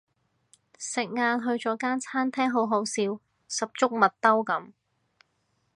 [0.79, 4.71] 食晏去咗間餐廳好好笑十足麥兜噉